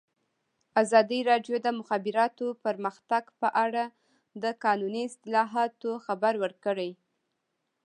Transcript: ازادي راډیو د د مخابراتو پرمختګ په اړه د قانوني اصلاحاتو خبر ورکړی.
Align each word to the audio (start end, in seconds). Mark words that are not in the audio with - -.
ازادي 0.81 1.19
راډیو 1.29 1.55
د 1.59 1.63
د 1.65 1.67
مخابراتو 1.79 2.45
پرمختګ 2.65 3.23
په 3.41 3.47
اړه 3.65 3.83
د 4.43 4.45
قانوني 4.63 5.01
اصلاحاتو 5.09 5.91
خبر 6.05 6.33
ورکړی. 6.43 6.91